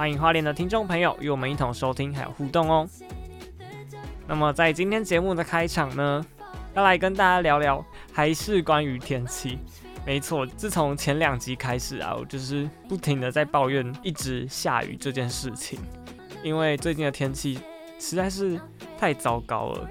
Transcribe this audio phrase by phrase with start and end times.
[0.00, 2.88] 欢迎花莲的听众朋友与我们一同收听还有互动哦。
[4.26, 6.24] 那么在今天节目的开场呢，
[6.72, 9.58] 要来跟大家聊聊，还是关于天气。
[10.06, 15.78] 没错，自从前两集开始啊，我就是不停的在抱怨一直下雨这件事情，
[16.42, 17.60] 因为最近的天气
[17.98, 18.58] 实在是
[18.98, 19.86] 太糟糕了。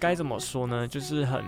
[0.00, 0.88] 该怎么说呢？
[0.88, 1.44] 就是很。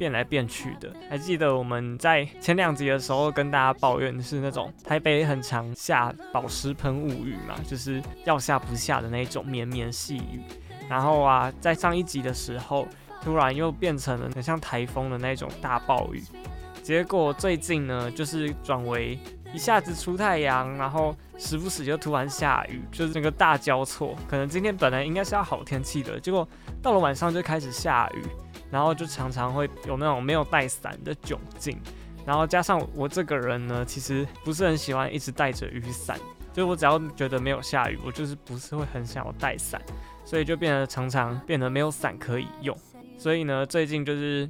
[0.00, 10.40] 变来变去的，还记得我们在前两集的时候跟大家抱怨的是那种台北很常下宝石喷雾雨嘛，就是要下不下的那种绵绵细雨。
[10.88, 12.88] 然后啊，在上一集的时候，
[13.22, 16.24] 突然又变成了很像台风的那种大暴雨。
[16.82, 19.18] 结果最近呢，就是转为
[19.52, 24.16] 一下子出太阳，然后时不时就突然下雨，就是那个大交错。
[24.26, 26.48] 可能今天本来应该是要好天气的，结果
[26.80, 28.24] 到了晚上就开始下雨。
[28.70, 31.76] 然后就常常会有那种没有带伞的窘境，
[32.24, 36.16] 然后加上我这个人呢，其实不是很喜欢一直带着雨伞，
[36.52, 39.80] 就我只要觉得没有下雨，我就是不是会很想要带伞，
[40.24, 42.76] 所以就变得常常变得没有伞可以用。
[43.18, 44.48] 所以呢，最近就是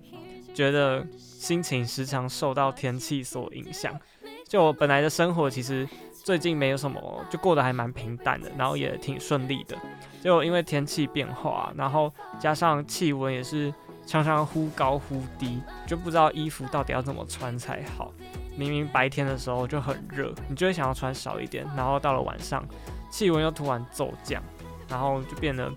[0.53, 3.99] 觉得心情时常受到天气所影响，
[4.47, 9.77] 就我本来的生活其实最近没有什么，就过得还蛮平淡的，然后也挺顺利的。
[10.23, 13.73] 就因为天气变化，然后加上气温也是。
[14.11, 18.13] 常常忽高忽低，就不知道衣服到底要怎么穿才好。
[18.57, 22.67] 明明白天的时候就很热，你就会想要穿少一点，然后到了晚上，
[23.09, 24.43] 气温又突然骤降，
[24.89, 25.73] 然后就变得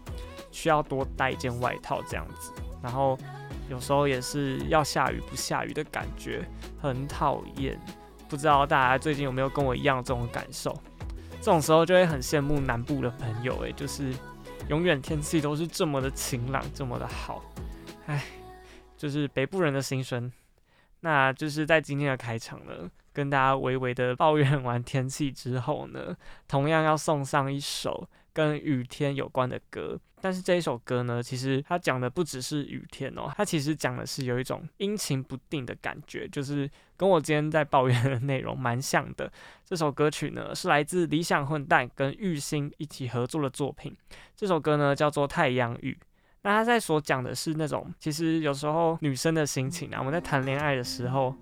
[0.50, 2.52] 需要多带一件外套这样子。
[2.82, 3.16] 然后
[3.70, 6.44] 有时候也是要下雨不下雨的感觉，
[6.82, 7.80] 很讨厌。
[8.28, 10.76] 不知道大家最近有没有跟我一样这种感受？
[11.40, 14.12] 这种时候就会很羡慕南部的朋友，诶，就是
[14.70, 17.44] 永远天气都是这么的晴朗，这么的好。
[18.06, 18.24] 唉，
[18.98, 20.32] 就是北部人的心声。
[21.02, 26.16] 那就是在今天的开场呢，跟大家微微的抱怨完天气之后呢，
[26.48, 30.00] 同样要送上一首跟雨天有关的歌。
[30.22, 39.30] 但是这一首歌呢，其实它讲的不只是雨天哦，它其实讲的是有一种阴晴不定的感觉，就是跟我今天在抱怨的内容蛮像的。
[39.66, 43.94] 这首歌曲呢，是来自理想混蛋跟玉兴一起合作的作品。
[44.38, 45.98] 这首歌呢，叫做《太阳雨》。
[46.46, 51.34] 那他在所讲的是那种，其实有时候女生的心情啊，我们在谈恋爱的时候，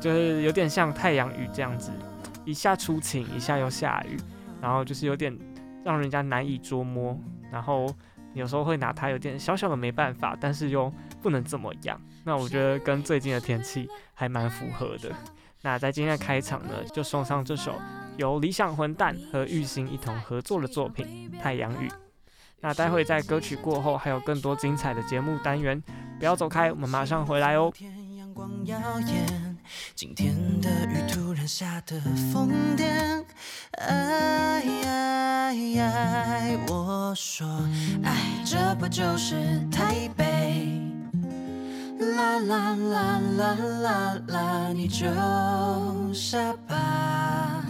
[0.00, 1.92] 就是有点像太阳雨这样子，
[2.46, 4.16] 一下出晴，一下又下雨，
[4.60, 5.36] 然后就是有点
[5.84, 7.14] 让人家难以捉摸，
[7.52, 7.94] 然后
[8.32, 12.00] 有时候会拿他有点小小的没办法，但是又不能怎么样。
[12.24, 15.12] 那我觉得跟最近的天气还蛮符合的。
[15.60, 17.74] 那在今天的开场呢，就送上这首
[18.16, 21.88] 由理想混蛋和玉兴一同合作的作品《太阳雨》。
[22.60, 25.80] 那待会在歌曲过后，还有更多精彩的节目单元，
[26.18, 27.70] 不要走开，我们马上回来哦。
[27.74, 29.56] 天阳光耀眼，
[29.94, 32.00] 今天的雨突然下得
[32.32, 33.24] 疯癫，
[33.72, 35.92] 哎呀呀，
[36.68, 37.46] 我说，
[38.02, 39.36] 哎，这不就是
[39.70, 40.66] 台北？
[42.16, 45.06] 啦啦啦啦啦啦，你就
[46.12, 47.64] 下吧。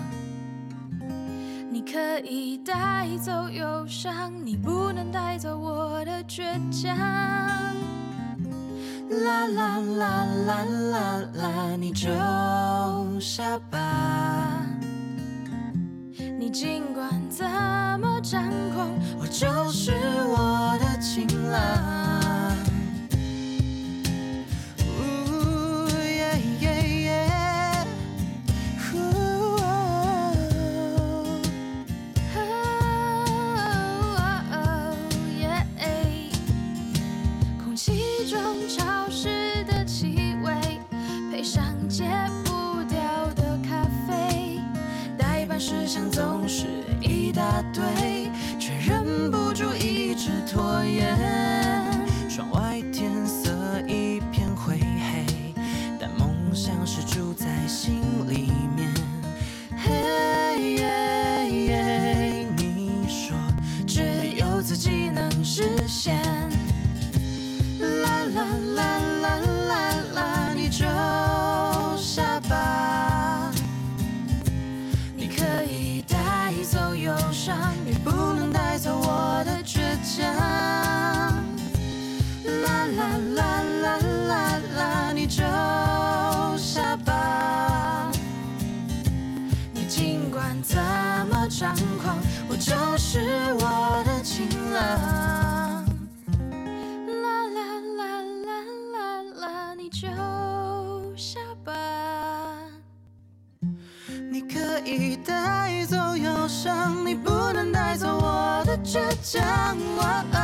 [1.70, 6.96] 你可以带走忧伤，你不能带走我的倔强。
[9.10, 12.08] 啦啦啦啦啦啦，你就
[13.20, 14.66] 下吧。
[16.38, 17.46] 你尽管怎
[18.00, 18.44] 么张
[18.74, 18.88] 狂，
[19.18, 19.92] 我就是
[20.26, 22.27] 我的情郎。
[47.62, 47.97] tu
[109.30, 110.37] 掌我。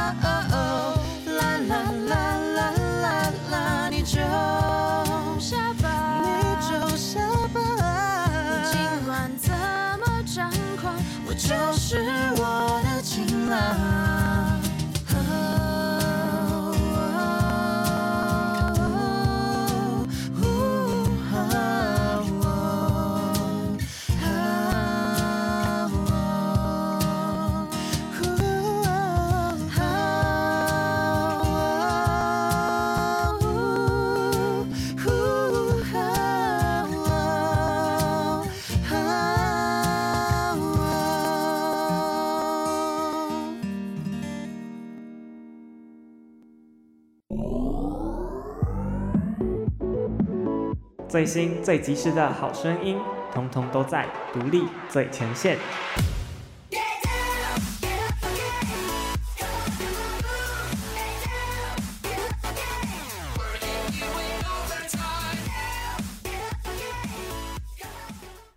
[51.15, 52.99] 最新最及时的好声音，
[53.33, 55.57] 通通都在独立最前线。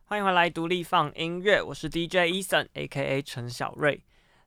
[0.06, 3.22] 欢迎回来，独立放音乐，我是 DJ Eason，A.K.A.
[3.22, 4.04] 陈小瑞。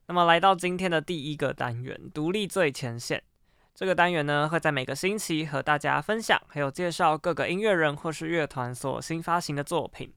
[0.07, 3.23] 那么来到今天的第一个单元，独立最前线。
[3.73, 10.13] 这个单元呢，会在每个星期和大家分享，还有介绍各个音乐人或是乐团所新发行的作品。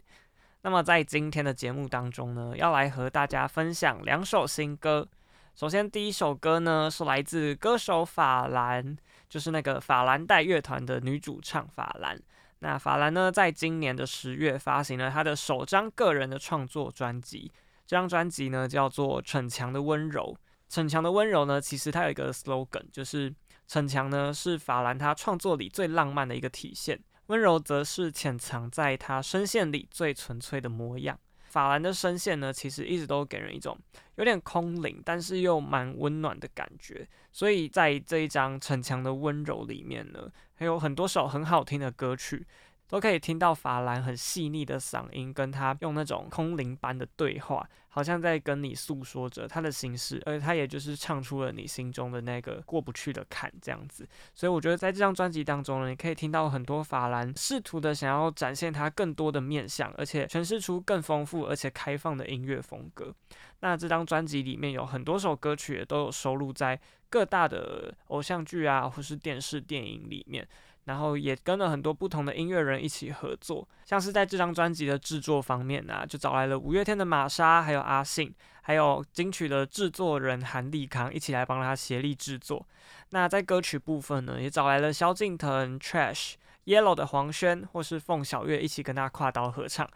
[0.63, 5.09] 那么在今天的节目当中呢，要来和大家分享两首新歌。
[5.55, 8.97] 首先第一首歌呢，是来自歌手法兰，
[9.31, 12.21] 就是那个法兰黛乐团的女主唱法兰。
[12.59, 17.51] 那法兰呢，在今年的十月发行了她的首张个人的创作专辑，
[17.87, 20.35] 这张专辑呢叫做《逞强的温柔》。
[20.69, 23.33] 逞强的温柔呢，其实它有一个 slogan，就是。
[23.67, 31.19] 逞强呢，是法兰他创作里最浪漫的一个体现，温柔则是潜藏在他声线里最纯粹的模样。
[31.45, 33.79] 法兰的声线呢，其实一直都给人一种
[34.17, 37.09] 有点空灵，但是又蛮温暖的感觉。
[37.31, 42.47] 所以在这一张逞强的温柔里面呢，还有很多首很好听的歌曲。
[42.95, 54.07] 都可以听到法兰很细腻的嗓音，跟他用那种空灵般的对话，好像在跟你诉说着他的心事，而他也就是唱出了你心中的那个过不去的坎，这样子。
[54.33, 63.13] 所以我觉得在这张专辑当中呢，你可以听到很多法兰试图的想要展现他更多的面相，而且诠释出更丰富而且开放的音乐风格。
[63.59, 70.47] 那这张专辑里面有很多首歌曲也都有收录在各大的偶像剧啊，或是电视电影里面。
[70.85, 82.67] 然后也跟了很多不同的音乐人一起合作，像是在这张专辑的制作方面呢、就找来了五月天的玛莎，还有阿信，还有金曲的制作人韩立康一起来帮他协力制作。
[83.11, 86.35] 那在歌曲部分呢，也找来了萧敬腾、Trash、
[86.67, 89.89] Yellow 的黄轩或是凤小岳一起跟他跨刀合唱。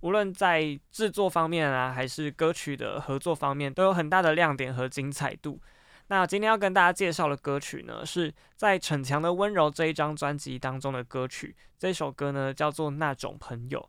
[0.00, 5.60] 无论在制作方面啊，还是歌曲的合作方面，都有很大的亮点和精彩度。
[6.08, 11.56] 那今天要跟大家介绍的歌曲呢，是在《逞强的温柔》这一张专辑当中的歌曲。
[11.78, 13.80] 这首歌呢叫做《那种朋友》。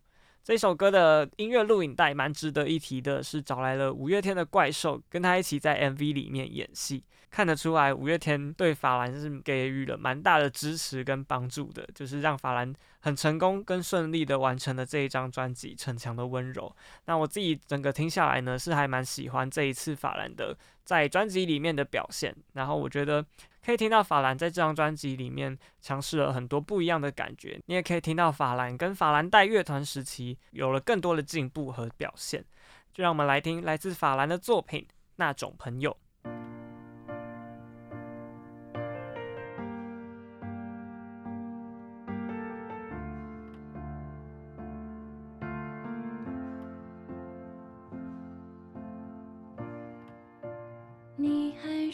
[0.44, 12.72] 这首歌的音乐录影带蛮值得一提的，是找来了五月天的怪兽跟他一起在 MV 里面演戏，看得出来五月天对法兰是给予了蛮大的支持跟帮助的，就是让法兰
[13.06, 16.76] 很成功跟顺利的完成了这一张专辑《逞强的温柔》。
[17.06, 23.24] 那我自己整个听下来呢，是还蛮喜欢这一次法兰的在专辑里面的表现，然后我觉得。
[23.64, 32.46] 可以听到法兰在这张专辑里面尝试了很多不一样的感觉，你也可以听到法兰跟法兰黛乐团时期有了更多的进步和表现。
[32.94, 34.82] 就让我们来听来自法兰的作品
[35.16, 35.92] 《那种朋友》。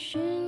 [0.01, 0.40] 是。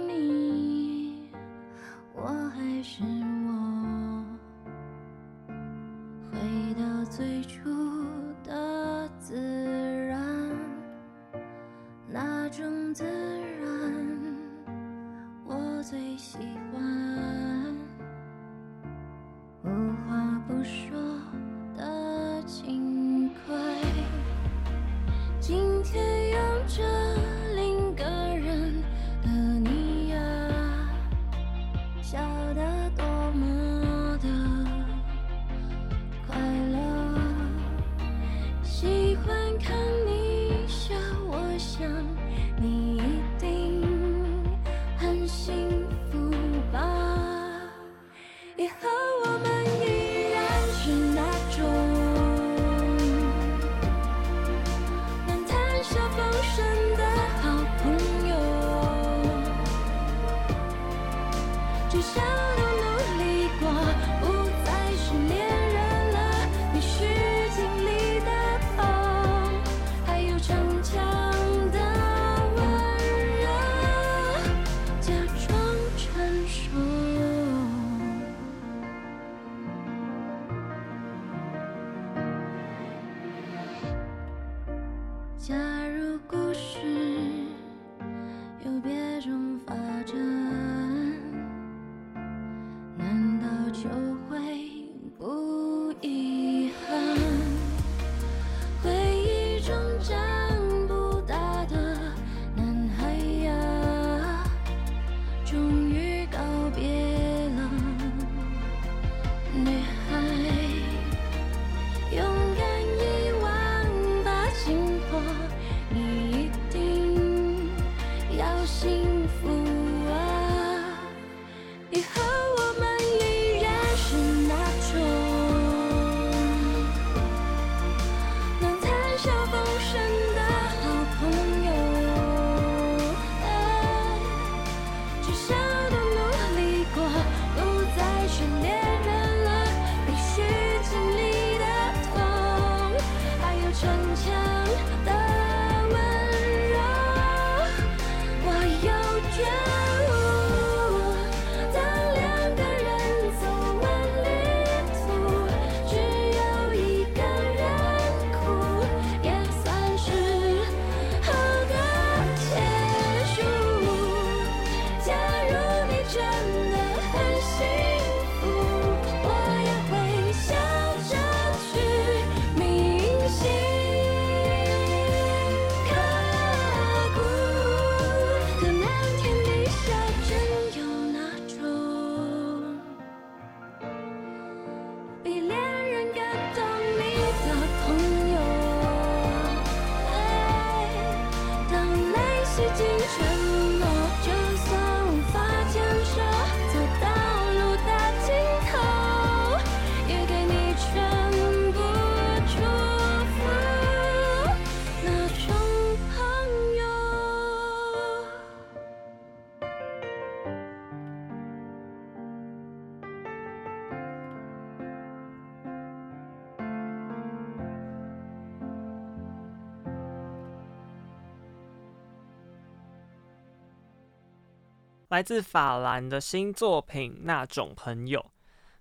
[225.13, 228.19] 来自法兰的新作品《那种朋友》。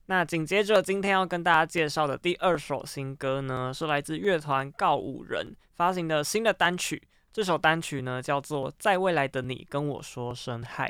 [0.06, 7.02] 那紧接着今天要跟大家介绍的第二首新歌呢，是来自乐团告五人发行的新的单曲。
[7.34, 10.88] 这首单曲呢叫做《在未来的你跟我说声嗨》。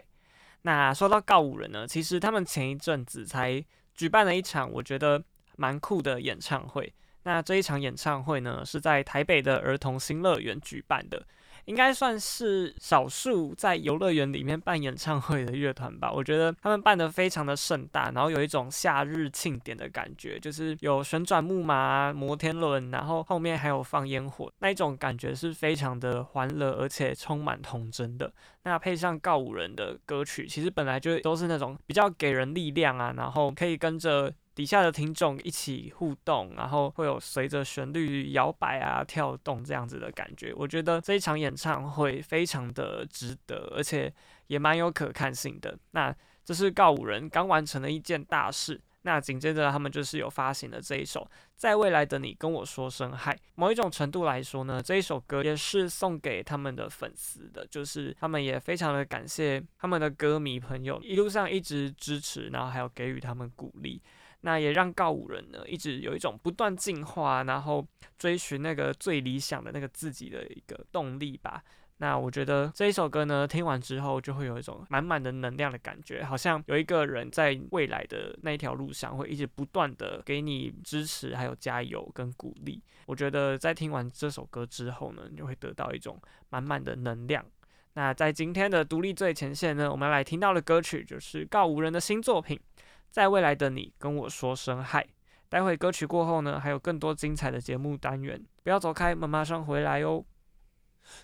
[0.63, 3.65] 那说到告五人呢，其实他们前一阵子才
[3.97, 5.21] 举办了一场我觉得
[5.57, 6.95] 蛮酷的演唱会。
[7.25, 11.21] 那这一场演唱会呢，是在台北的儿童新乐园举办的。
[11.67, 16.11] 应该算是少数在游乐园里面办演唱会的乐团吧。
[16.13, 28.33] 我觉得他们办得非常的盛大，然后有一种夏日庆典的感觉，就是有旋转木马、摩天轮，然后后面还有放烟火，那一种感觉是非常的欢乐，而且充满童真的。
[28.65, 34.33] 那配上告五人的歌曲，其实本来就都是那种比较给人力量啊，然后可以跟着。
[34.55, 40.53] 底下的听众一起互动，然后会有随着旋律摇摆啊、跳动这样子的感觉。
[40.55, 44.13] 我觉得这一场演唱会非常的值得，而且
[44.49, 45.79] 也蛮有可看性的。
[45.93, 48.81] 那这是告五人刚完成的一件大事。
[49.05, 51.21] 那紧接着他们就是有发行了这一首
[51.57, 53.35] 《在未来的你跟我说声嗨》。
[53.57, 64.01] 某一种程度来说呢，这一首歌也是送给他们的粉丝的，就是他们也非常的感谢他们的歌迷朋友一路上一直支持，然后还有给予他们鼓励。
[64.43, 67.85] 那也让告五人呢，一直有一种不断进化，然后
[68.19, 71.63] 追寻那个最理想的那个自己的一个动力吧。
[71.99, 82.83] 那我觉得这一首歌呢，听完之后就会有一种满满的能量的感觉，好像有一个人在未来的那一条路上会一直不断的给你支持，还有加油跟鼓励。
[83.07, 86.21] 我觉得在听完这首歌之后呢，你就会得到一种
[86.51, 87.45] 满满的能量。
[87.95, 92.59] 那在今天的独立最前线呢，我们来听到的歌曲就是告五人的新作品。
[93.13, 95.07] 在未来的你跟我说声嗨，
[95.51, 100.25] 待会歌曲过后呢，还有更多精彩的节目单元，不要走开，我们马上回来哦。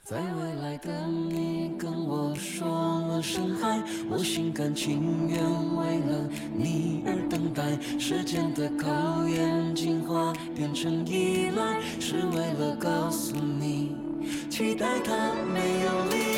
[0.03, 5.43] 在未来的你跟我说了声嗨，我心甘情愿
[5.77, 13.97] 为了你而等待，时间的考验进化变成依赖，是为了告诉你，
[14.51, 16.38] 期待它没有离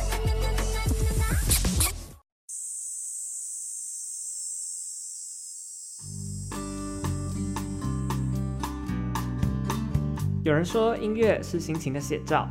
[10.43, 12.49] 有人说音乐是心情的写照，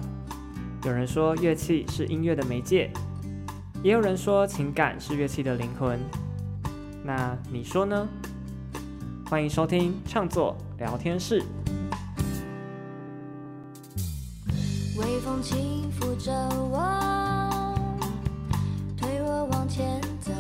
[0.84, 2.88] 有人说乐器是音乐的媒介，
[3.82, 5.98] 也有人说情感是乐器的灵魂。
[7.02, 8.08] 那你说呢？
[9.28, 11.42] 欢迎收听创作聊天室。
[14.96, 16.32] 微风轻抚着
[16.70, 17.74] 我，
[18.96, 20.30] 推我往前走，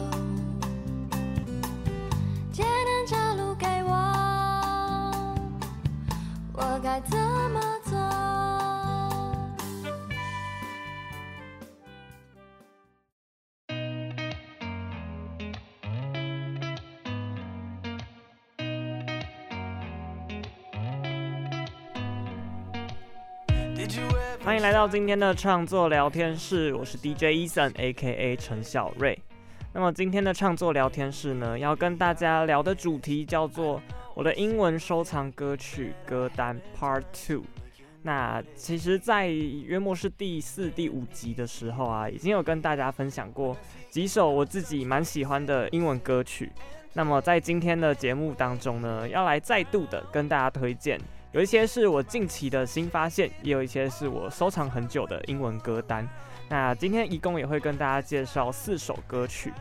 [2.52, 3.92] 艰难找路给我，
[6.52, 7.18] 我该怎
[24.60, 28.36] 来到今天的创作聊天室，我是 DJ Ethan，A.K.A.
[28.36, 29.18] 陈小瑞。
[29.72, 33.80] 那么今天的创作聊天室呢，要跟大家聊的主题叫做
[34.14, 37.42] 我的英文收藏歌曲歌单 Part Two。
[38.02, 43.56] 那其实，在约莫是第四、第五集的时候啊，已经有跟大家分享过
[43.88, 46.52] 几首我自己蛮喜欢的英文歌曲。
[46.92, 51.00] 那么在今天的节目当中呢，要来再度的跟大家推荐。
[51.32, 56.06] 有一些是我近期的新发现，也有一些是我收藏很久的英文歌单。
[56.48, 59.52] 那今天一共也会跟大家介绍四首歌曲。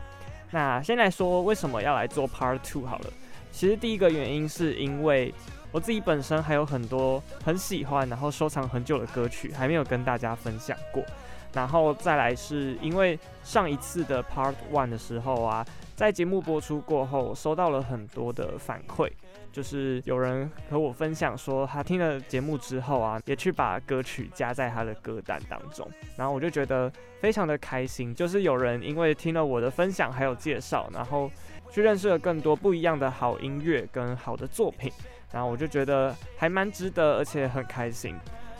[0.50, 3.06] 那先来说为什么要来做 Part Two 好了。
[3.52, 5.32] 其实第一个原因是因为
[5.70, 11.04] 我自己本身还有很多很喜欢，然后收藏很久的歌曲还没有跟大家分享过。
[11.52, 19.08] 然后再来是因为上一次的 Part One 的时候啊，在节目播出过后，收到了很多的反馈。
[19.52, 28.14] 就是有人和我分享说，他听了节目之后啊，也去把歌曲加在他的歌单当中，然后我就觉得非常的开心。
[28.14, 31.30] 就是有人因为听了我的分享还有介绍，然后
[31.70, 34.92] 去认识了更多不一样的好音乐跟好的作品，
[35.32, 38.14] 然后我就觉得还蛮值得，而且很开心。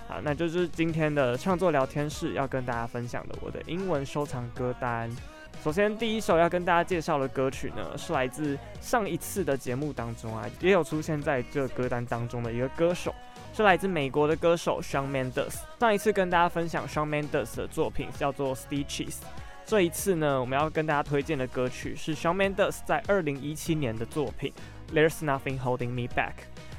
[0.09, 5.09] 啊，那就是今天的创作聊天室要跟大家分享的我的英文收藏歌单。
[5.62, 13.14] 首先，第一首要跟大家介绍的歌曲呢，是来自上一次的节目当中啊，也有出现在这歌单当中的一个歌手，
[13.53, 15.57] 是来自美国的歌手 Shawn Mendes。
[15.79, 19.16] 上一次跟大家分享 Shawn Mendes 的作品叫做 Stitches，
[19.66, 24.51] 这一次呢，我们要跟大家推荐的歌曲是 Shawn Mendes 在二零一七年的作品
[24.94, 26.33] There's Nothing Holding Me Back。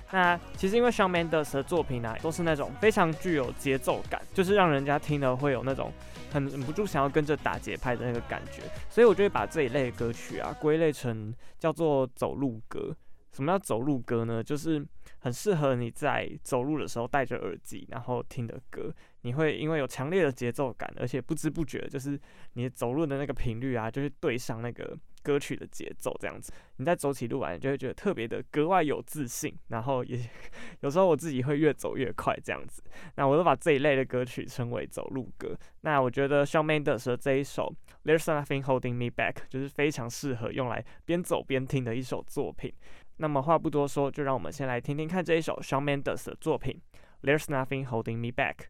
[0.09, 5.93] 那其实因为 Shawn Mendes 的作品呢、都是那种非常具有节奏感，就是让人家听了会有那种。
[6.31, 12.95] 很忍不住想要跟着打节拍的那个感觉，所以我就会把这一类歌曲啊归类成叫做走路歌。
[13.31, 14.43] 什么叫走路歌呢？
[14.43, 14.85] 就是
[15.19, 18.93] 很适合你在走路的时候戴着耳机然后听的歌。
[19.21, 22.19] 你会因为有强烈的节奏感，而且不知不觉就是
[22.53, 24.97] 你走路的那个频率啊，就是对上那个。
[25.23, 30.19] 歌曲的节奏这样子，你在走起路来，你就会觉得特别的格外有自信，然后也
[30.81, 32.83] 有时候我自己会越走越快这样子。
[33.15, 35.57] 那我都把这一类的歌曲称为走路歌。
[35.81, 42.73] 那我觉得 Shawn Mendes 的这一首 There's Nothing Holding Me Back 就是非常适合用来边走边听的一首作品。
[43.17, 46.81] 那么话不多说，就让我们先来听听看这一首 Shawn Mendes 的作品
[47.21, 48.69] There's Nothing Holding Me Back。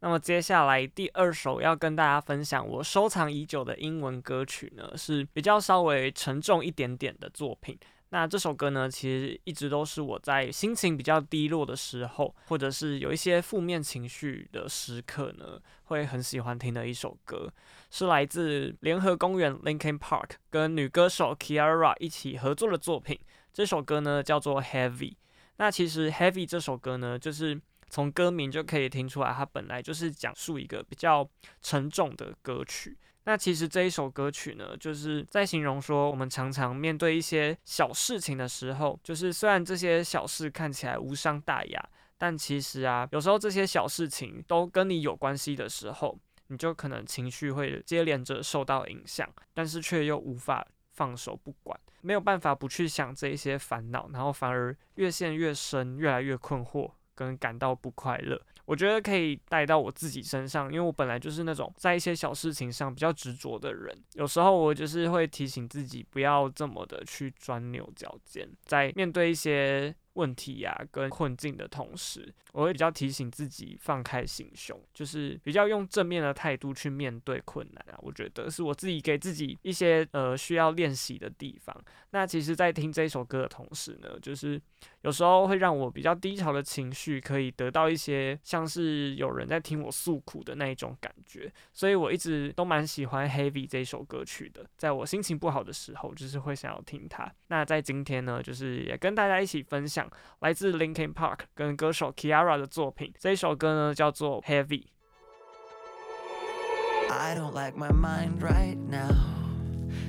[0.00, 7.78] 那么接下来第二首要跟大家分享我收藏已久的英文歌曲呢，是比较稍微沉重一点点的作品。
[8.12, 17.52] 那这首歌呢，其实一直都是我在心情比较低落的时候，或者是有一些负面情绪的时刻呢，会很喜欢听的一首歌，
[17.88, 23.16] 是来自联合公园 Linkin Park 跟女歌手 Kiara 一起合作的作品。
[23.52, 25.14] 这首歌呢叫做 Heavy。
[25.58, 27.60] 那其实 Heavy 这首歌呢，就是
[27.90, 31.28] 从歌名就可以听出来，它本来就是讲述一个比较
[31.60, 32.96] 沉重的歌曲。
[33.24, 56.90] 那其实这一首歌曲呢，就是在形容说，我们常常面对一些小事情的时候，就是虽然这些小事看起来无伤大雅，但其实啊，有时候这些小事情都跟你有关系的时候，你就可能情绪会接连着受到影响，但是却又无法放手不管，没有办法不去想这一些烦恼，然后反而越陷越深，越来越困惑。
[57.20, 63.94] 跟感到不快乐，我觉得可以带到我自己身上，因为我本来就是那种在一些小事情上比较执着的人。
[64.14, 77.98] 有时候我就是会提醒自己不要这么的去钻牛角尖，在面对一些问题呀、跟困境的同时，我会比较提醒自己放开心胸，就是比较用正面的态度去面对困难啊。
[78.02, 81.76] 我觉得是我自己给自己一些呃需要练习的地方。
[82.10, 84.60] 那其实，在听这首歌的同时呢，就是
[85.02, 94.66] 有时候会让我比较低潮的情绪可以得到一些像是有人在听我诉苦的那一种感觉，所以我一直都蛮喜欢《Heavy》这首歌曲的。
[94.76, 97.32] 在我心情不好的时候，就是会想要听它。
[97.46, 100.10] 那在今天呢，就是也跟大家一起分享
[100.40, 103.13] 来自 Linkin Park 跟歌手 Kia Kiara 的作品。
[103.19, 109.15] 这一首歌呢，叫做《Heavy》。I don't like my mind right now.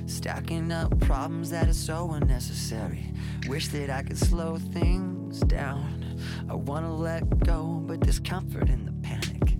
[0.07, 3.13] Stacking up problems that are so unnecessary.
[3.47, 6.17] Wish that I could slow things down.
[6.49, 9.57] I wanna let go, but there's comfort in the panic.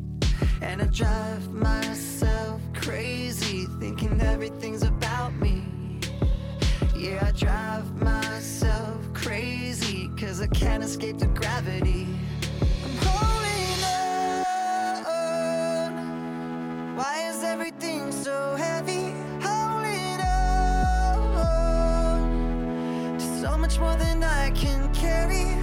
[0.62, 5.64] And I drive myself crazy, thinking everything's about me.
[6.96, 12.08] Yeah, I drive myself crazy, cause I can't escape the gravity.
[16.95, 19.15] Why is everything so heavy?
[23.41, 25.57] So much more than I can carry.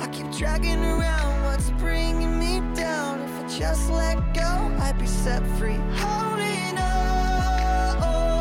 [0.00, 3.20] I keep dragging around what's bringing me down.
[3.22, 5.80] If I just let go, I'd be set free.
[5.96, 8.36] Holding on.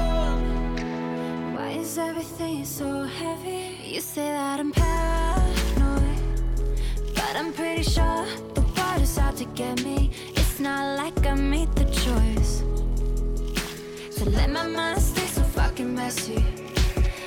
[1.56, 3.78] Why is everything so heavy?
[3.84, 6.20] You say that I'm paranoid,
[7.16, 10.12] but I'm pretty sure the world is out to get me.
[10.58, 12.64] It's not like I made the choice.
[14.10, 16.44] So let my mind stay so fucking messy.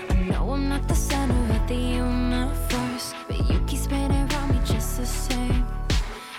[0.09, 4.61] I know I'm not the center of the universe, but you keep spinning around me
[4.64, 5.64] just the same.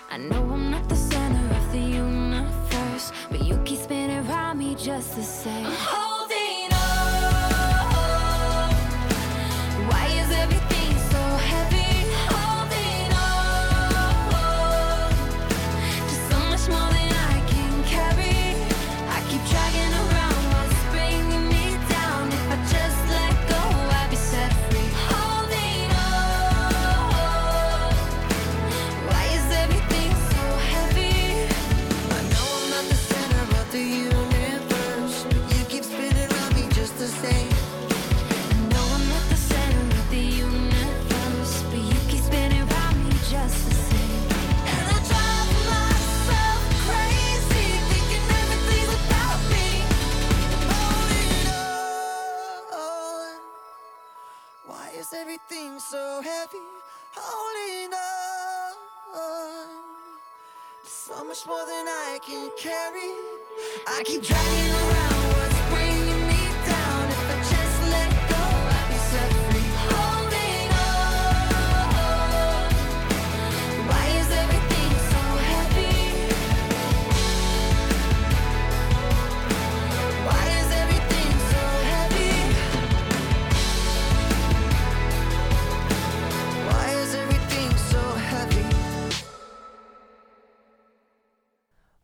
[0.09, 4.75] I know I'm not the center of the universe, but you keep spinning around me
[4.75, 5.67] just the same.
[5.67, 6.10] I'm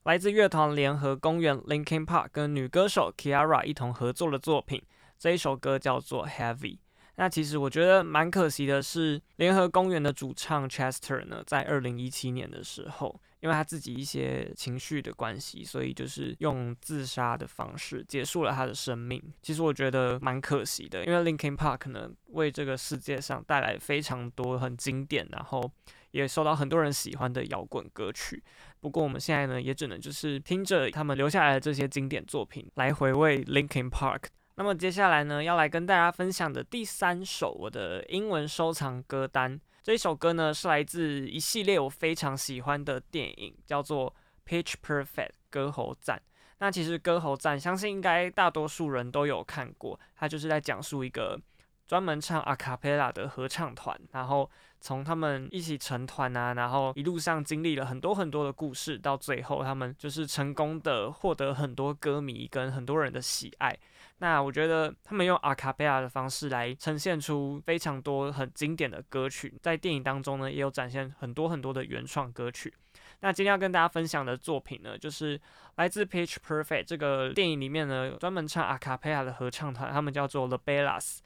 [0.08, 4.82] 来自乐团联合公园 （Linkin Park） 跟女歌手 Kiara 一同合作的作品，
[5.20, 6.76] 这一首歌叫做《Heavy》。
[7.18, 19.22] 那其实我觉得蛮可惜的是，联合公园的主唱 Chester 呢，在二零一七年的时候，因为他自己一些情绪的关系，所以就是用自杀的方式结束了他的生命。
[19.42, 25.70] 其实我觉得蛮可惜的，因为 Linkin Park 呢，为这个世界上带来非常多很经典，然后
[26.18, 28.44] 也受到很多人喜欢的摇滚歌曲。
[28.80, 34.24] 不过我们现在呢，也只能就是听着他们留下来的这些经典作品，来回味 Linkin Park。
[34.56, 44.12] 那么接下来呢，要来跟大家分享的第三首我的英文收藏歌单，这一首歌呢是来自一系列我非常喜欢的电影，叫做
[44.50, 45.06] 《Pitch Perfect》
[45.50, 46.20] 歌喉战。
[46.60, 51.40] 那其实歌喉战，相信应该大多数人都有看过，它就是在讲述一个
[51.88, 54.50] 专门唱阿卡贝拉的合唱团，然后
[54.82, 63.76] 从他们一起成团啊，然后一路上经历了很多很多的故事，到最后他们就是成功的获得很多歌迷跟很多人的喜爱。
[64.20, 72.74] 那我觉得他们用阿卡贝拉的方式来呈现出非常多很经典的歌曲，在电影当中呢，也有展现很多很多的原创歌曲。
[73.22, 75.40] 那今天要跟大家分享的作品呢，就是
[75.76, 81.20] 来自《Pitch Perfect》这个电影里面呢，专门唱阿卡贝拉的合唱团，他们叫做 The Bellas。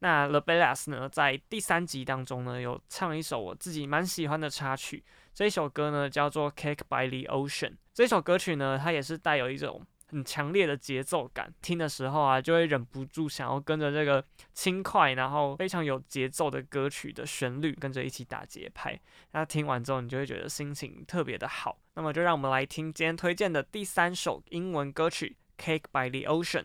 [0.00, 5.02] 那 LeBellas 呢，在第三集当中呢，有唱一首我自己蛮喜欢的插曲，
[5.34, 7.70] 这一首歌呢叫做《Cake by the Ocean》。
[7.92, 18.98] 这首歌曲呢，它也是带有一种很强烈的节奏感，听的时候啊，就会忍不住想要跟着这个轻快，然后非常有节奏的歌曲的旋律，跟着一起打节拍。
[19.32, 21.76] 那听完之后，你就会觉得心情特别的好。
[21.94, 26.64] 那么就让我们来听今天推荐的第三首英文歌曲《Cake by the Ocean》。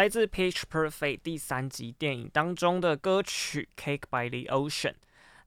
[0.00, 4.92] 来自《Pitch Perfect》第三集电影当中的歌曲《Cake by the Ocean》。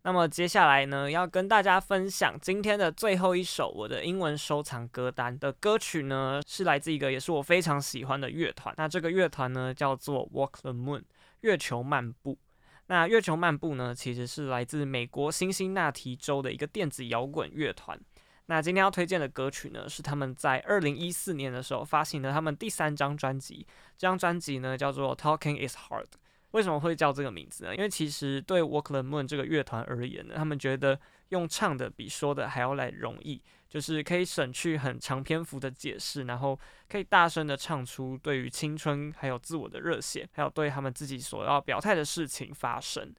[0.04, 8.72] 那么接下来呢，要跟大家分享今天的最后一首我的英文收藏歌单的歌曲呢，是来自一个也是我非常喜欢的乐团。
[8.78, 11.01] 那这个乐团呢，叫做 Walk the Moon，
[11.41, 12.38] 月球漫步。
[12.86, 17.99] 那月球漫步呢，其实是来自美国辛辛那提州的一个电子摇滚乐团。
[18.48, 23.66] 那今天要推荐的歌曲呢，是他们在二零一四年的时候发行的他们第三张专辑。
[23.98, 26.04] 这张专辑呢叫做《Talking Is Hard》。
[26.52, 27.76] 为什么会叫这个名字呢？
[27.76, 43.12] 因为其实对 Walk the Moon 这个乐团而言呢，他们觉得用唱的比说的还要来容易，就是可以省去很长篇幅的解释，然后可以大声的唱出对于青春还有自我的热血，还有对他们自己所要表态的事情发声。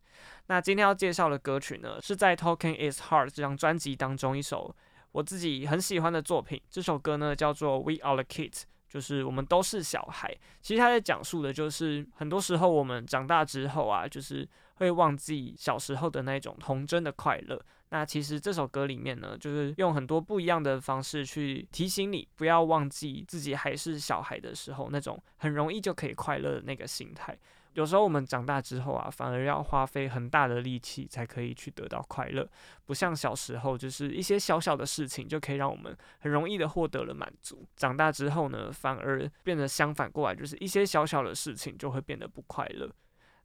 [0.47, 4.77] 那今天要介绍的歌曲呢，是在《Talking Is Hard》这张专辑当中一首。
[5.15, 10.37] 我自己很喜欢的作品，这首歌呢叫做《We Are the Kids》，就是我们都是小孩。
[10.61, 17.65] 其实他在讲述的就是，很多时候我们长大之后啊，就是会忘记小时候的那种童真的快乐。
[17.91, 27.39] 那其实这首歌里面呢，就是用很多不一样的方式去提醒你，不要忘记自己还是小孩的时候那种很容易就可以快乐的那个心态。
[27.75, 32.49] 有时候我们长大之后啊，反而要花费很大的力气才可以去得到快乐，
[32.87, 37.66] 不像小时候，就是一些小小的事情就可以让我们很容易的获得了满足。
[37.77, 42.91] 长大之后呢，反而变得相反过来，就是一些小小的事情就会变得不快乐。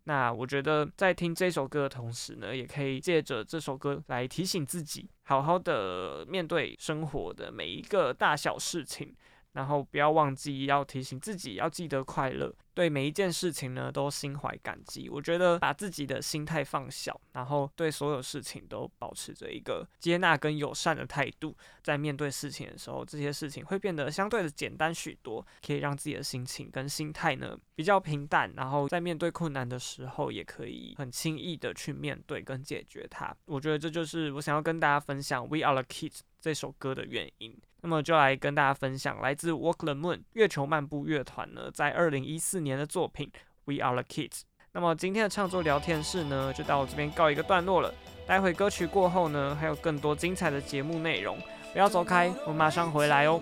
[0.06, 9.16] 那我觉得在听这首歌的同时呢，也可以借着这首歌来提醒自己，好好的面对生活的每一个大小事情。
[9.54, 12.54] 然后不要忘记要提醒自己，要记得快乐。
[12.74, 15.10] 对每一件事情呢，都心怀感激。
[15.10, 28.50] 我觉得把自己的心态放小，然后对所有事情都保持着一个接纳跟友善的态度，在面对事情的时候，这些事情会变得相对的简单许多，可以让自己的心情跟心态呢比较平淡。
[28.56, 33.36] 然后在面对困难的时候，也可以很轻易的去面对跟解决它。
[33.43, 37.60] 我觉得这就是我想要跟大家分享《We Are the Kids》这首歌的原因。
[37.82, 43.32] 那么就来跟大家分享来自 Walk the Moon 月球漫步乐团呢，在二零一四年的作品
[43.66, 44.42] We Are the Kids。
[44.72, 47.94] 那么今天的唱作聊天室呢，就到这边告一个段落了。
[48.28, 51.38] 待会歌曲过后呢，还有更多精彩的节目内容，
[51.74, 53.42] 不要走开，我马上回来哦。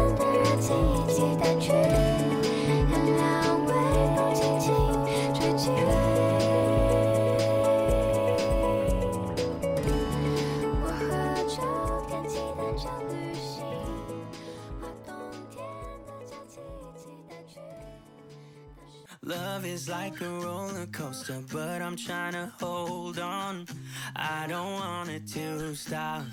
[19.71, 23.65] is like a roller coaster, but I'm trying to hold on.
[24.15, 26.23] I don't want it to stop.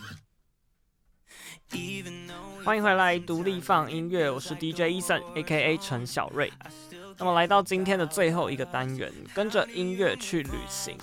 [2.64, 5.78] 欢迎回来，独立 FUN 音乐，我是 DJ Eason，A.K.A.
[5.78, 6.52] 陈小瑞。
[7.16, 10.96] 那么来到今天的最后一个单元，跟着音乐去旅行。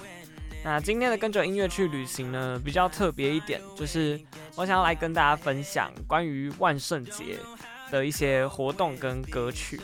[0.64, 4.20] 那今天的跟着音乐去旅行呢，比较特别一点，就是
[4.56, 7.38] 我想要来跟大家分享关于万圣节
[7.92, 9.80] 的一些活动跟歌曲。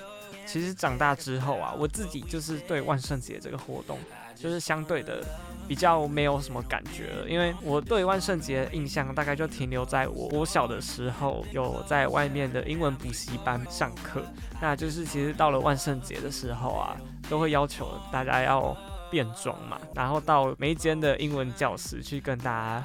[0.52, 3.98] 其实长大之后啊，我自己就是对万圣节这个活动，
[4.36, 5.24] 就是相对的
[5.66, 14.22] 比较没有什么感觉了，因为我对万圣节的印象大概就停留在我我小的时候有在外面的英文补习班上课，
[14.60, 16.98] 那就是其实到了万圣节的时候啊，
[17.30, 18.76] 都会要求大家要
[19.10, 22.84] 变装嘛，然后到每一间的英文教室去跟大家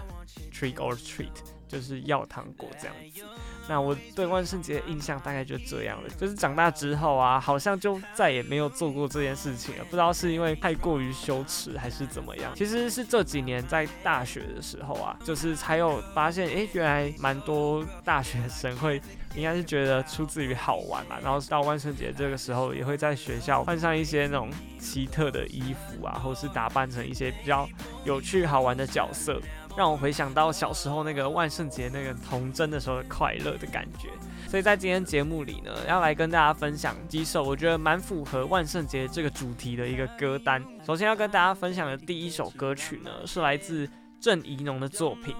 [0.52, 1.26] trick or treat，
[1.68, 3.22] 就是要糖果这样子。
[3.68, 9.82] 那我对万圣节的印象大概就这样了，就是长大之后啊，好像就再也没有做过这件事情了。
[9.84, 12.52] 不知道是因为太过于羞耻还是怎么样。
[12.54, 19.02] 其实是这几年在大学的时候啊，就是才有发现，哎，原来蛮多大学生会，
[19.34, 21.16] 应该是觉得出自于好玩嘛。
[21.20, 24.48] 然后到万圣节这个时候，也会在学校换上一些那种
[24.78, 27.68] 奇特的衣服啊，或是打扮成一些比较
[28.04, 29.42] 有趣好玩的角色。
[29.76, 34.08] 让我回想到小时候那个万圣节那个童真的时候的快乐的感觉，
[34.48, 40.64] 所以在今天节目里呢，要来跟大家分享几首我觉得蛮符合万圣节这个主题的一个歌单。
[40.84, 45.34] 首先要跟大家分享的第一首歌曲呢，是来自郑怡农的作品。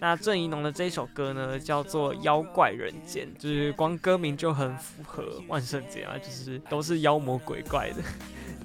[0.00, 7.96] 那郑怡农的这首歌呢，叫做《妖怪人间》，就是光歌名就很符合万圣节啊，就是都是妖魔鬼怪的。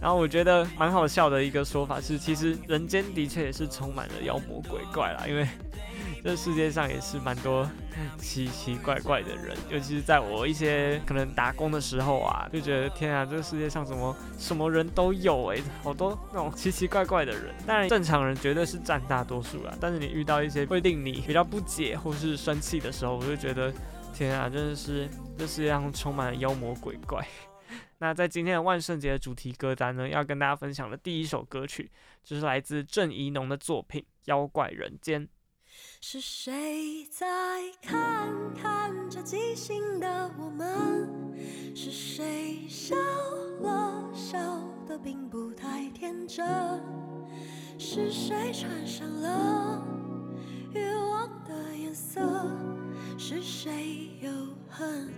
[0.02, 5.48] 然后我觉得蛮好笑的一个说法是，其实人间的确也是充满了妖魔鬼怪啦，因为
[6.24, 7.70] 这世界上也是蛮多
[8.18, 17.54] 奇奇怪怪的人，尤其是在我一些可能打工的时候啊，就觉得天啊，这个世界上什么什么人都有哎，好多那种奇奇怪怪的人。
[17.66, 23.74] 当然正常人绝对是占大多数啦，但是你遇到一些会令你比较不解或是生气的时候，我就觉得
[24.14, 27.26] 天啊，真的是这世界上充满了妖魔鬼怪。
[28.00, 31.90] 那在今天的万圣节的主题歌单呢，要跟大家分享的第一首歌曲，
[32.24, 35.26] 就是来自郑宜农的作品《妖怪人间》。
[36.06, 37.26] 是谁在
[37.82, 41.34] 看看这即兴的我们？
[41.74, 42.94] 是谁笑
[43.62, 44.38] 了笑
[44.86, 46.46] 得并不太天真？
[47.80, 49.82] 是谁穿上了
[50.74, 52.20] 欲望的颜色？
[53.18, 54.30] 是谁又
[54.68, 55.10] 恨？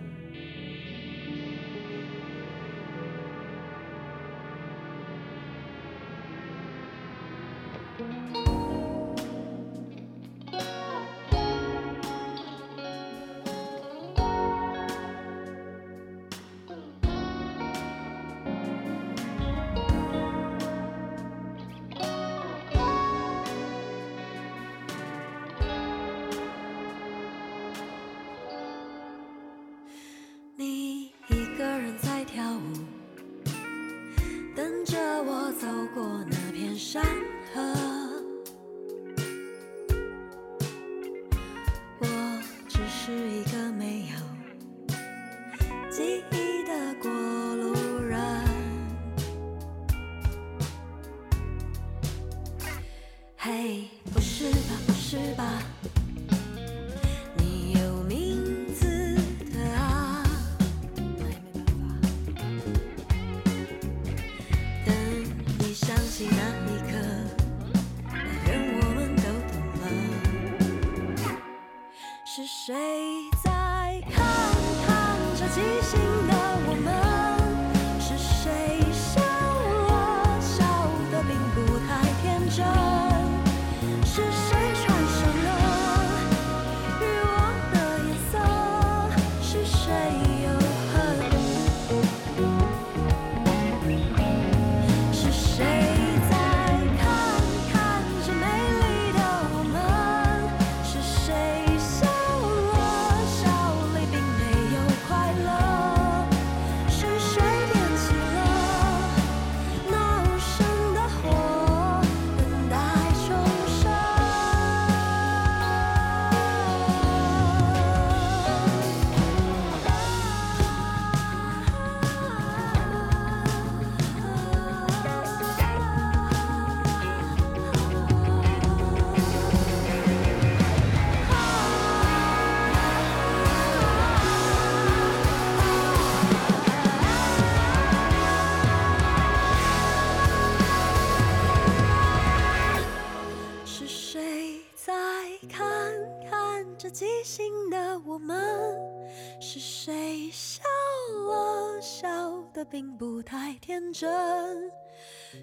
[152.70, 154.70] 并不太天真，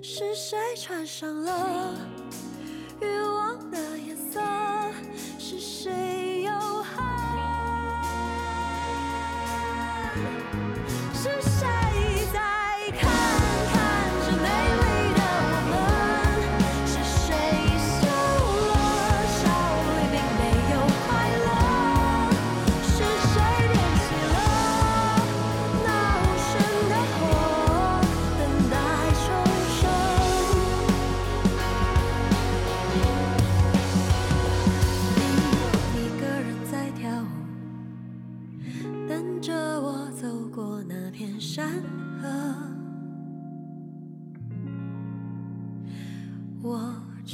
[0.02, 1.96] 是谁穿上了
[3.02, 4.42] 欲望的颜色？
[5.40, 7.04] 是谁又恨？
[11.14, 11.63] 是谁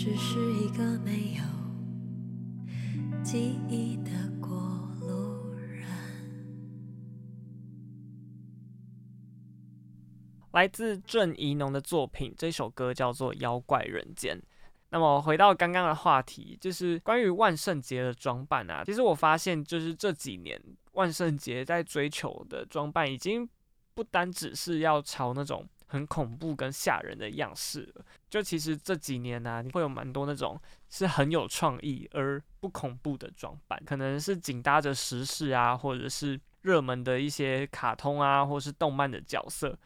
[0.02, 1.44] 只是一个没有
[3.22, 4.50] 记忆的过
[5.02, 5.86] 路人？
[10.52, 14.38] 来自郑宜农的作品，这首歌叫做《妖怪人间》。
[14.92, 18.86] 那么回到刚刚的话题，就是关于万圣节的装扮啊。
[18.86, 20.58] 其实我发现，就是这几年
[20.94, 23.46] 万圣节在追求的装扮，已经
[23.94, 27.94] 不单只是要朝那种很恐怖跟吓人的样式。
[28.30, 30.60] 就其实这几年呢、你会有蛮多那种
[30.90, 39.78] 是很有创意而不恐怖的装扮，可能是紧搭着时事啊，或者是热门的一些卡通啊，或是动漫的角色。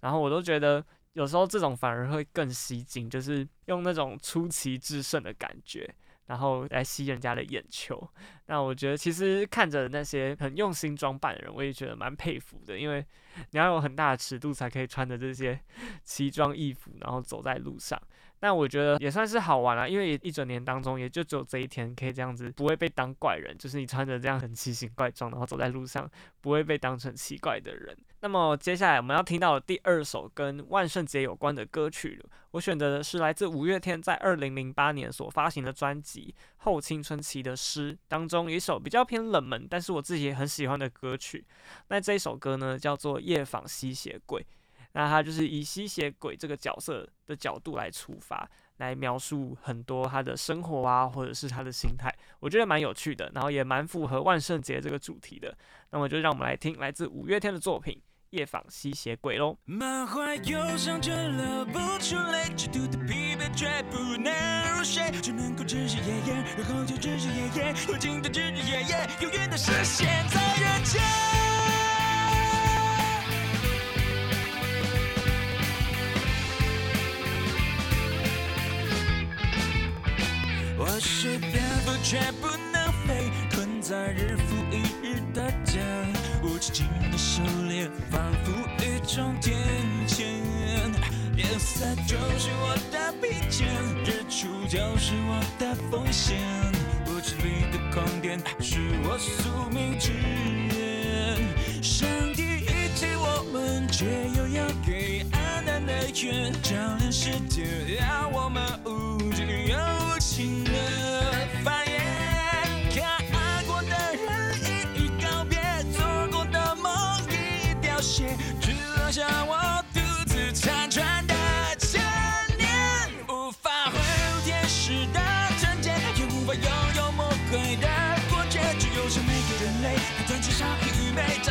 [0.00, 5.94] 然后我都觉得，有时候这种反而会更吸睛，就是用那种出奇制胜的感觉，
[6.30, 8.00] 然后来吸人家的眼球。
[8.46, 13.04] 那我觉得，其实看着那些很用心装扮的人，我也觉得蛮佩服的，因为
[13.50, 15.58] 你要有很大的尺度才可以穿着这些
[16.04, 18.00] 奇装异服，然后走在路上。
[18.40, 26.10] 那我觉得也算是好玩啦，因为一整年当中也就只有这一天可以这样子，不会被当怪人，就是你穿着这样很奇形怪状，然后走在路上，
[26.40, 27.96] 不会被当成奇怪的人。
[28.22, 41.44] 那么接下来我们要听到的第二首跟万圣节有关的歌曲了，我选择的是来自五月天在二零零八年所发行的专辑《后青春期的诗》当中一首比较偏冷门，但是我自己也很喜欢的歌曲。
[41.88, 44.42] 那这一首歌呢，叫做《夜访吸血鬼》。
[44.92, 55.56] 那他就是以吸血鬼这个角色的角度来出发，来描述很多他的生活啊，或者是他的心态，我觉得蛮有趣的，然后也蛮符合万圣节这个主题的。
[55.90, 57.94] 那么就让我们来听来自五月天的作品
[58.30, 59.56] 《夜访吸血鬼》喽。
[59.64, 64.32] 满怀忧伤却流不出泪，极度的疲惫却不能
[64.76, 71.49] 入睡，只能够日日夜夜，然后就日日夜夜，无尽的日日夜夜，永远的实现在人间。
[81.00, 85.80] 是蝙蝠，却不能飞，困在日复一日的家，
[86.42, 88.52] 无止境的狩猎，仿佛
[88.84, 89.56] 一种天
[90.06, 90.24] 谴。
[91.36, 93.64] 夜色就是我的疲倦，
[94.04, 96.38] 日出就是我的奉献，
[97.06, 101.82] 屋子里的光点是我宿命之源。
[101.82, 104.04] 上帝遗弃我们，却
[104.36, 107.64] 又要给暗淡的月照亮世界，
[107.98, 109.19] 让我们无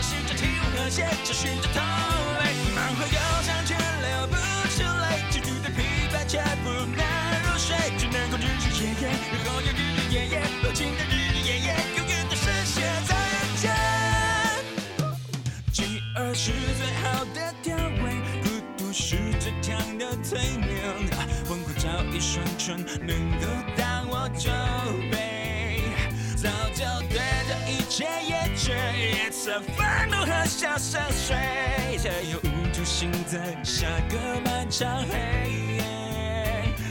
[0.10, 1.78] 试，着体温和谐，找寻着同
[2.42, 2.50] 类。
[2.74, 4.36] 满怀忧伤却流不
[4.74, 7.06] 出泪，极度的疲惫却不能
[7.46, 9.06] 入睡，只能够日日夜夜，
[9.46, 13.64] 然后又日日夜夜，无尽的日日夜夜，永远的深陷在人间。
[15.72, 20.70] 饥饿是最好的调味，孤独是最强的催眠。
[21.48, 23.46] 昏昏找一双唇，能够
[23.78, 24.50] 当我酒
[25.12, 25.29] 杯，
[29.00, 35.16] 也曾愤怒和笑深邃，却又无助行在下个漫长黑
[35.78, 35.84] 夜。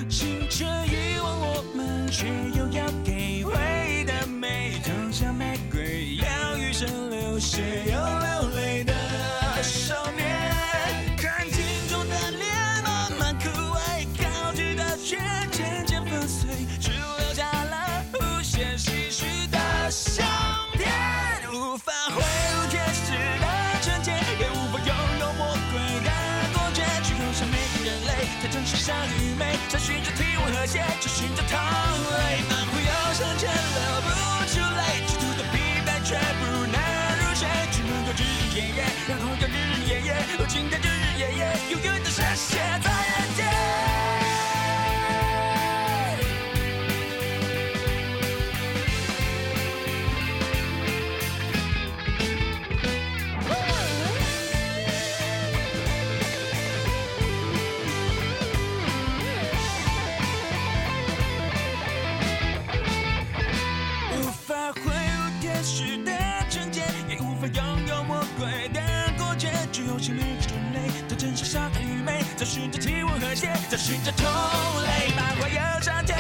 [0.08, 3.52] 青春遗忘我们，却又要给回
[3.90, 8.57] 忆的美，就像玫瑰，要余生流血又流泪
[42.54, 42.77] 远
[69.98, 70.78] 决，只有像每个人类，
[71.08, 74.24] 都珍惜相爱与美，找寻着体温和谐，找寻着同
[74.82, 76.14] 类，满怀忧伤却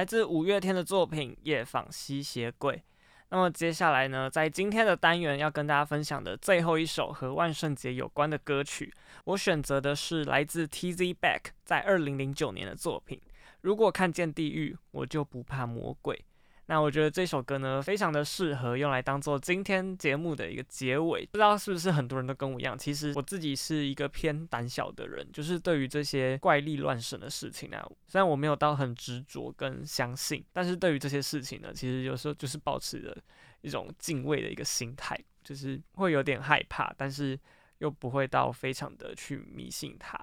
[0.00, 2.74] 来自五月天的作品《夜访吸血鬼》。
[3.28, 8.90] 那么接下来呢，在今天的单元要跟大家分享的最后一首和万圣节有关的歌曲，
[9.24, 13.20] 我选择的是来自 Tz Back 在二零零九年的作品。
[13.60, 16.24] 如果看见地狱，我就不怕魔鬼。
[16.70, 21.26] 那我觉得这首歌呢，非常的适合用来当做今天节目的一个结尾。
[21.26, 33.16] 不知道是不是很多人都跟我一样，其实我自己是一个偏胆小的人，就是对于这些怪力乱神的事情啊，虽然我没有到很执着跟相信，但是对于这些事情呢，其实有时候就是保持着
[33.62, 37.36] 一种敬畏的一个心态，就是会有点害怕，但是
[37.78, 40.16] 又不会到非常的去迷信它。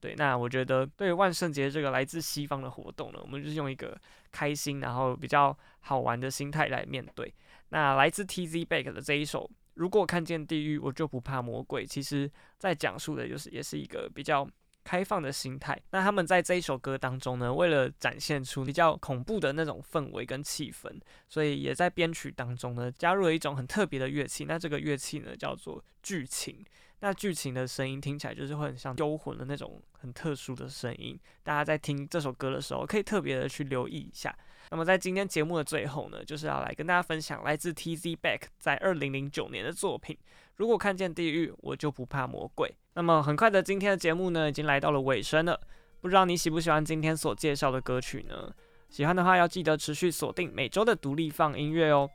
[0.00, 3.98] 对，那我觉得对万圣节这个来自西方的活动呢，我们就是用一个
[4.30, 7.32] 开心，然后比较好玩的心态来面对。
[7.70, 11.84] 那来自 TZ Back 的这一首，如果看见地狱，我就不怕魔鬼。
[11.84, 14.48] 其实，在讲述的就是也是一个比较
[14.88, 15.78] 开放的心态。
[15.90, 20.90] 那他们在这一首歌当中呢，为了展现出比较恐怖的那种氛围跟气氛，
[21.28, 24.46] 所以也在编曲当中呢，加入了一种很特别的乐器。
[24.46, 26.64] 那这个乐器呢，叫做剧情。
[27.00, 34.34] 那剧情的声音听起来就是会很像幽魂的那种很特殊的声音，大家在听这首歌的时候可以特别的去留意一下。
[34.70, 40.16] 那么在今天节目的最后呢，就是要来跟大家分享来自 TZ Back 在二零零九年的作品。
[40.56, 42.74] 如果看见地狱，我就不怕魔鬼。
[42.94, 45.58] 那么很快的，今天的节目呢，已经来到了尾声了。
[46.00, 48.52] 不知道你喜不喜欢今天所介绍的歌曲呢？
[48.88, 52.08] 喜欢的话，要记得持续锁定每周的独立放音乐哦。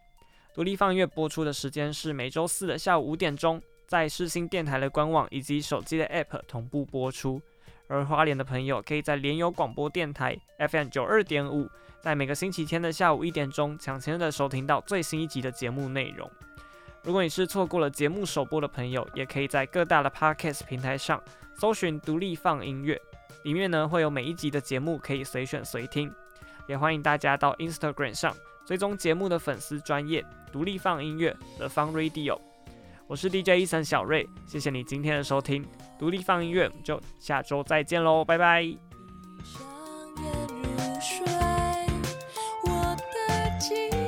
[0.54, 7.42] 独立放音乐播出的时间是每周四的下午五点钟，在世新电台的官网以及手机的 App 同步播出。
[7.88, 11.68] 而花莲的朋友可以在联友广播电台 FM 九二点五，
[12.04, 16.30] 在每个星期天的下午一点钟抢先的收听到最新一集的节目内容。
[17.02, 21.24] 如果你是错过了节目首播的朋友，也可以在各大的 Podcast 平台上
[21.56, 23.02] 搜寻独立放音乐，
[23.44, 26.14] 里面呢会有每一集的节目可以随选随听。
[26.68, 28.36] 也欢迎大家到 Instagram 上
[28.66, 32.38] 追踪节目的粉丝专业独立放音乐的 FUN Radio。
[33.08, 35.66] 我是 DJ 伊森小瑞，谢谢你今天的收听。
[35.98, 38.68] 独立放音乐，我们就下周再见喽，拜拜。
[43.64, 44.03] 情。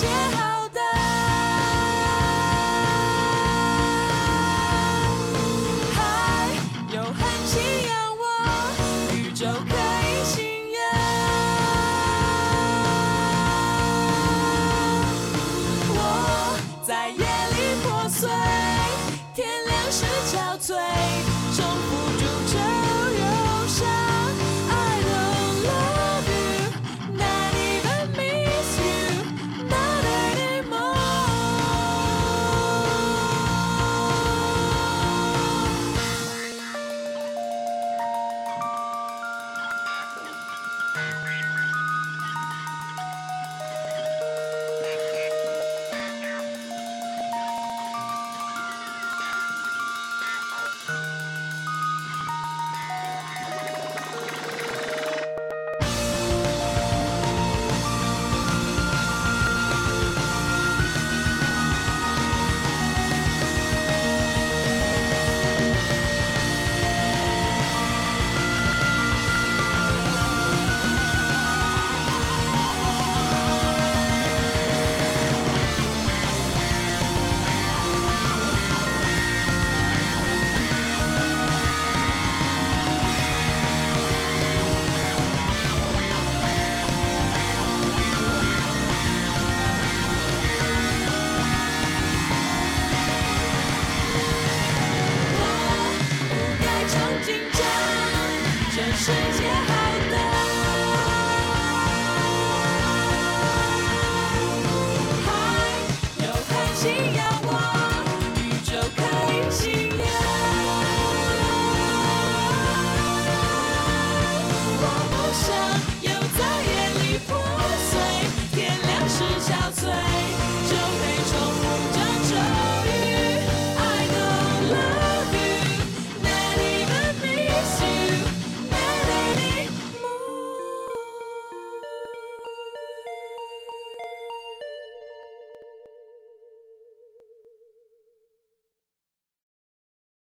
[0.00, 0.47] 心。